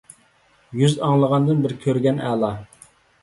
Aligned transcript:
يۈز 0.79 0.95
ئاڭلىغاندىن 1.07 1.61
بىر 1.67 1.75
كۆرگەن 1.85 2.19
ئەلا. 2.31 2.53